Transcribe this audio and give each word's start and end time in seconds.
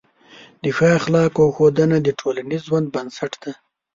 د 0.63 0.65
ښه 0.75 0.87
اخلاقو 0.99 1.53
ښودنه 1.55 1.97
د 2.01 2.07
ټولنیز 2.19 2.61
ژوند 2.67 2.87
بنسټ 2.95 3.31
دی. 3.43 3.53